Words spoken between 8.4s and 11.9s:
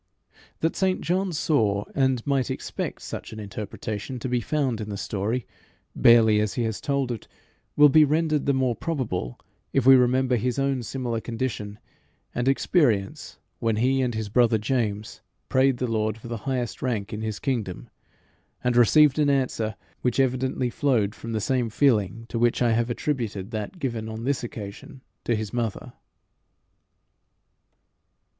the more probable if we remember his own similar condition